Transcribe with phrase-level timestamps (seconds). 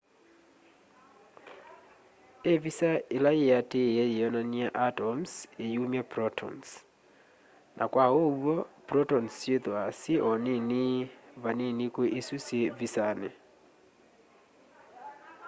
[2.53, 5.31] ivisa ila yiatiie yionany'a atoms
[5.65, 6.67] iyumya protons
[7.77, 8.55] na kwa uw'o
[8.89, 10.81] protons syithwaa syi o nini
[11.43, 13.29] vanini kwi isu syi visani